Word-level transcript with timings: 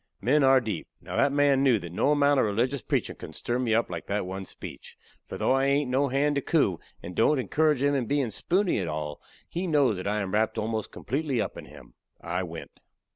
Men 0.19 0.43
are 0.43 0.59
deep. 0.59 0.87
Now 0.99 1.15
that 1.17 1.31
man 1.31 1.61
knew 1.61 1.77
that 1.77 1.91
no 1.93 2.09
amount 2.11 2.39
of 2.39 2.45
religious 2.47 2.81
preachin' 2.81 3.17
could 3.17 3.35
stir 3.35 3.59
me 3.59 3.75
up 3.75 3.87
like 3.87 4.07
that 4.07 4.25
one 4.25 4.45
speech. 4.45 4.97
For 5.27 5.37
though 5.37 5.53
I 5.53 5.65
hain't 5.67 5.91
no 5.91 6.07
hand 6.07 6.33
to 6.37 6.41
coo, 6.41 6.79
and 7.03 7.13
don't 7.15 7.37
encourage 7.37 7.83
him 7.83 7.93
in 7.93 8.07
bein' 8.07 8.31
spoony 8.31 8.79
at 8.79 8.87
all, 8.87 9.21
he 9.47 9.67
knows 9.67 9.97
that 9.97 10.07
I 10.07 10.21
am 10.21 10.33
wrapped 10.33 10.57
almost 10.57 10.91
completely 10.91 11.39
up 11.39 11.55
in 11.55 11.65
him. 11.65 11.93
I 12.19 12.41
went. 12.41 12.79